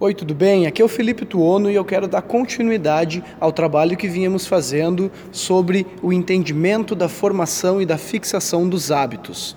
[0.00, 0.64] Oi, tudo bem?
[0.64, 5.10] Aqui é o Felipe Tuono e eu quero dar continuidade ao trabalho que vínhamos fazendo
[5.32, 9.56] sobre o entendimento da formação e da fixação dos hábitos.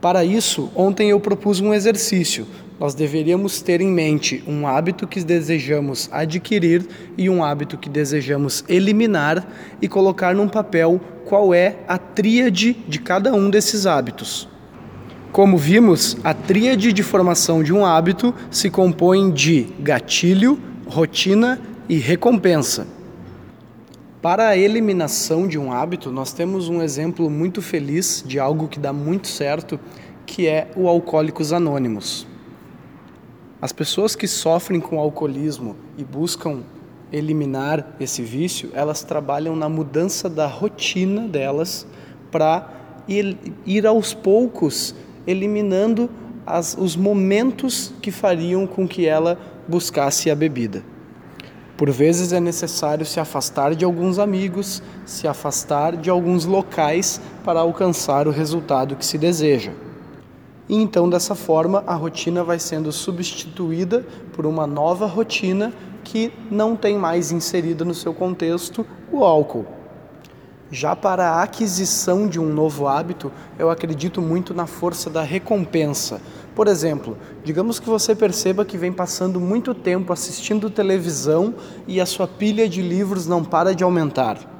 [0.00, 2.46] Para isso, ontem eu propus um exercício.
[2.78, 6.86] Nós deveríamos ter em mente um hábito que desejamos adquirir
[7.18, 9.44] e um hábito que desejamos eliminar
[9.82, 14.51] e colocar num papel qual é a tríade de cada um desses hábitos.
[15.32, 21.96] Como vimos, a tríade de formação de um hábito se compõe de gatilho, rotina e
[21.96, 22.86] recompensa.
[24.20, 28.78] Para a eliminação de um hábito, nós temos um exemplo muito feliz de algo que
[28.78, 29.80] dá muito certo,
[30.26, 32.26] que é o Alcoólicos Anônimos.
[33.58, 36.60] As pessoas que sofrem com alcoolismo e buscam
[37.10, 41.86] eliminar esse vício, elas trabalham na mudança da rotina delas
[42.30, 42.68] para
[43.08, 44.94] ir, ir aos poucos
[45.26, 46.08] eliminando
[46.46, 50.82] as, os momentos que fariam com que ela buscasse a bebida.
[51.76, 57.60] Por vezes é necessário se afastar de alguns amigos, se afastar de alguns locais para
[57.60, 59.72] alcançar o resultado que se deseja.
[60.68, 65.72] E então, dessa forma, a rotina vai sendo substituída por uma nova rotina
[66.04, 69.66] que não tem mais inserida no seu contexto o álcool.
[70.74, 76.18] Já para a aquisição de um novo hábito, eu acredito muito na força da recompensa.
[76.54, 81.54] Por exemplo, digamos que você perceba que vem passando muito tempo assistindo televisão
[81.86, 84.51] e a sua pilha de livros não para de aumentar.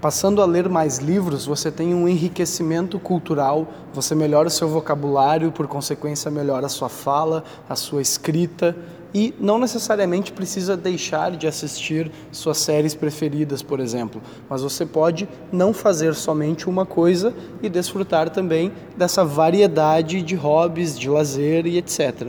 [0.00, 5.52] Passando a ler mais livros, você tem um enriquecimento cultural, você melhora o seu vocabulário,
[5.52, 8.74] por consequência, melhora a sua fala, a sua escrita
[9.12, 15.28] e não necessariamente precisa deixar de assistir suas séries preferidas, por exemplo, mas você pode
[15.52, 21.76] não fazer somente uma coisa e desfrutar também dessa variedade de hobbies, de lazer e
[21.76, 22.28] etc.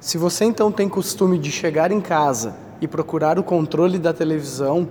[0.00, 4.88] Se você então tem costume de chegar em casa e procurar o controle da televisão,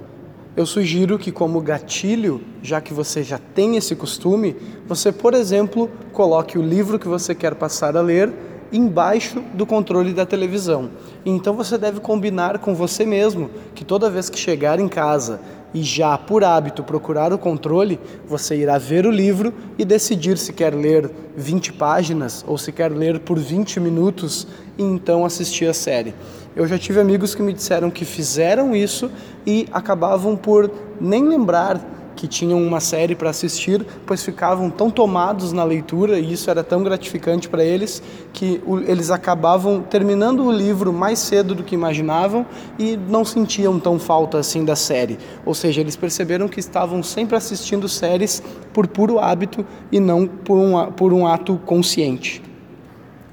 [0.55, 4.55] eu sugiro que, como gatilho, já que você já tem esse costume,
[4.87, 8.31] você, por exemplo, coloque o livro que você quer passar a ler
[8.71, 10.91] embaixo do controle da televisão.
[11.25, 15.39] Então você deve combinar com você mesmo que toda vez que chegar em casa
[15.73, 20.53] e já por hábito procurar o controle, você irá ver o livro e decidir se
[20.53, 24.47] quer ler 20 páginas ou se quer ler por 20 minutos
[24.77, 26.13] e então assistir a série.
[26.55, 29.09] Eu já tive amigos que me disseram que fizeram isso
[29.45, 30.69] e acabavam por
[31.01, 36.33] nem lembrar que tinham uma série para assistir, pois ficavam tão tomados na leitura e
[36.33, 38.01] isso era tão gratificante para eles
[38.31, 42.45] que o, eles acabavam terminando o livro mais cedo do que imaginavam
[42.77, 45.17] e não sentiam tão falta assim da série.
[45.45, 48.41] Ou seja, eles perceberam que estavam sempre assistindo séries
[48.71, 52.41] por puro hábito e não por um, por um ato consciente.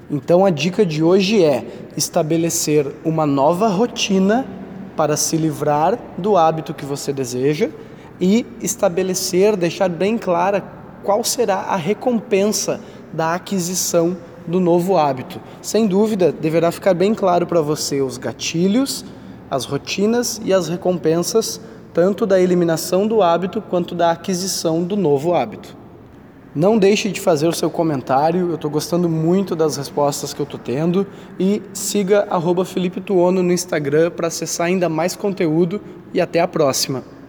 [0.09, 1.65] Então a dica de hoje é
[1.95, 4.45] estabelecer uma nova rotina
[4.95, 7.69] para se livrar do hábito que você deseja
[8.21, 10.63] e estabelecer, deixar bem clara
[11.03, 12.79] qual será a recompensa
[13.11, 14.15] da aquisição
[14.47, 15.41] do novo hábito.
[15.61, 19.03] Sem dúvida, deverá ficar bem claro para você os gatilhos,
[19.49, 21.59] as rotinas e as recompensas,
[21.93, 25.75] tanto da eliminação do hábito quanto da aquisição do novo hábito.
[26.53, 30.43] Não deixe de fazer o seu comentário, eu estou gostando muito das respostas que eu
[30.43, 31.07] estou tendo
[31.39, 32.27] e siga
[32.65, 35.81] Felipe Tuono no Instagram para acessar ainda mais conteúdo
[36.13, 37.20] e até a próxima.